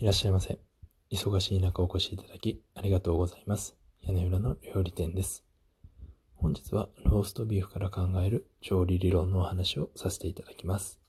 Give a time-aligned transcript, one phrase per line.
[0.00, 0.60] いらっしゃいませ。
[1.10, 3.74] 忙しい中お越しいただきありがとうございます。
[4.00, 5.42] 屋根裏の料理店です。
[6.36, 11.00] 本日はローストビーフから考える調理理論のお話をさせていただきます。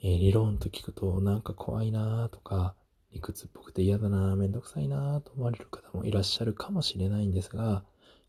[0.00, 2.76] えー理論と聞くとなんか怖いなーとか、
[3.10, 7.82] 理屈っぽくて嫌だなー、めんどくさいなーと思われる方もいらっしゃるかもしれないんですが、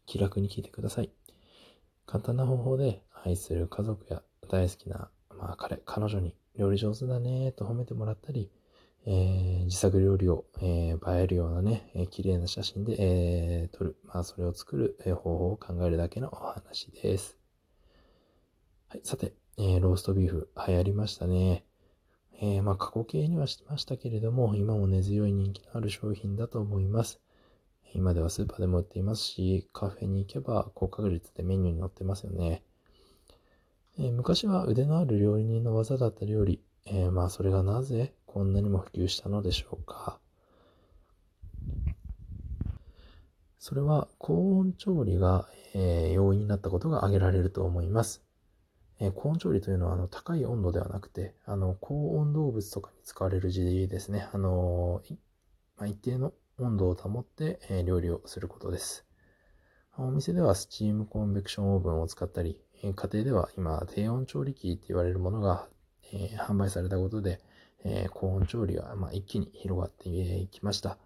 [0.08, 1.12] 気楽に聞いてください。
[2.08, 8.50] 簡単な方法で愛する家族や大好きな、まあ、彼、彼女に料理上手だねーと褒めてもらったり、
[9.06, 17.38] えー自作料理を、えー映えるようなね、えー綺麗な写真で、えー撮る、まあ、それを作る、え方法を考えるだけのお話です。
[18.88, 21.66] はい、さて、えーローストビーフ流行りましたね。
[22.42, 27.22] えーまあ、過去形にはしてましたけれども、今も根強い人気のある商品だと思います。
[27.94, 32.64] 今ではスーパーでも売っていますし、カフェに行けば高確率でメニューに載ってますよね。
[33.98, 40.20] えー昔は腕のある料理人の技だった料理、えーまあそれがなぜこんなにも普及したのでしょうか？
[43.58, 48.22] それは高温調理が、えー容易になったことが挙げられると思います。
[49.00, 54.28] えー高温調理というのはあの高い温度ではなくて、あの高温動物とかに使われる事ですね。
[54.34, 55.14] あのい
[55.78, 59.06] まあ、一定の温度を保って、えー料理をすることです。
[59.98, 65.68] お店ではスチームコンベクションオーブンを使ったり、え家庭では今低温調理器って言われるものが、
[66.14, 67.42] えー販売されたことで、
[67.84, 70.98] えー高温調理が、まあ、一気に広がっていきました。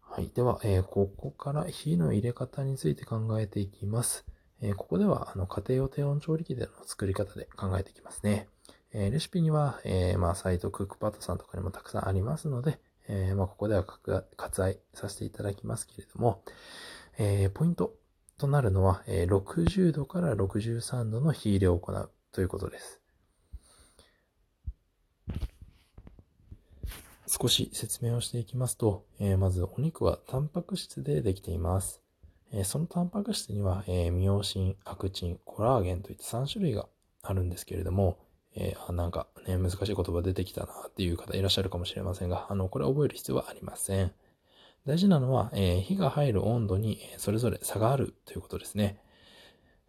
[0.00, 0.30] はい。
[0.34, 4.24] では、えーここから火の入れ方について考えていきます。
[4.62, 8.48] えここでは、あの、家庭用低温調理器での作り方で考えていきますね。
[8.92, 16.42] えレシピには、えーまあ、サイトクックパッドさんとかにもたくさんありますので、えまあ、ここでは割愛させていただきますけれども、
[17.18, 17.94] えポイント
[18.38, 23.00] となるのは、え60度から63度の火入れを行うということです。
[27.26, 32.00] 少し説明をしていきますと、えーまずお肉はタンパク質でできています。
[32.52, 36.86] えーそのタンパク質には、えーミオシン、アクチン、コラーゲンといった3種類が
[37.22, 38.18] あるんですけれども、
[38.54, 44.12] えーあなんかね、難しい言葉出てきたなっていう方いらっしゃるかもしれませんが、あの、これ覚える必要はありません。
[44.86, 49.00] 大事なのは、えー火が入る温度にそれぞれ差があるということですね。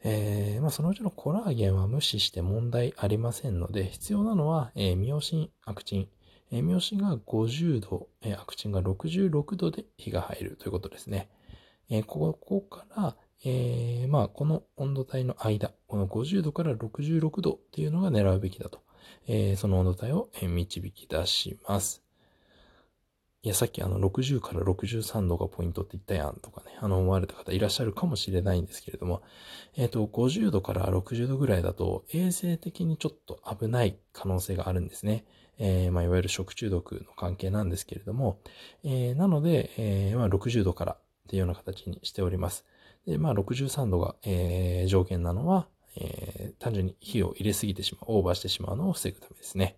[0.03, 6.08] えーまあ、そのうちのコラーゲンは無視して問題ありませんので、必要なのは、えーミオシン、アクチン。
[6.52, 11.30] えーミオシンが50度、えーアクチンが66度で火が入るということですね。
[11.90, 18.81] えーここから、えーまあ、この温度帯の間、この50度から66度っていうのが狙うべきだと。
[19.28, 22.06] えーその温度帯を導き出します。
[23.44, 29.22] いや、さっきあの60から63度がポイントって言ったやんとかね、あの思われた方いらっしゃるかもしれないんですけれども、
[29.75, 35.26] えっ、と、50度から60度ぐらいだと衛生的にちょっと危ない可能性があるんですね。
[35.59, 38.40] えーまあ、いわゆる食中毒の関係なんですけれども、
[38.84, 41.00] えーなので、えーまあ、60度からっ
[41.30, 42.66] ていうような形にしております。
[43.06, 49.78] で、まあ、63度が、えー条件なのは、えー単純に火を入れすぎてしまう、オーバーしてしまうのを防ぐためですね。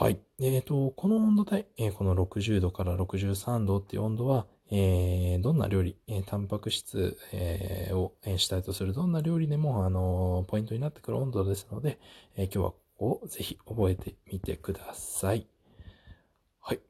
[0.00, 0.20] はい。
[0.40, 11.98] えっ、と、この温度帯、えーこの60度から63度っていう温度は、えーどんな料理、えータンパク質、えーをえー主体とするどんな料理でも、あのポイントになってくる温度ですので、
[12.36, 15.48] え今日はここをぜひ覚えてみてください。
[16.60, 16.80] はい。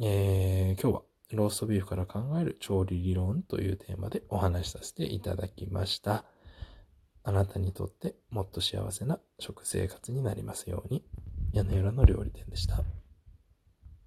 [0.00, 1.02] えー今日は
[1.32, 6.24] ローストビーフから考える調理理論というテーマでお話しさせていただきました。
[7.22, 11.02] あなたにとってもっと幸せな食生活になりますように。
[11.52, 12.84] 屋根裏の料理店でした。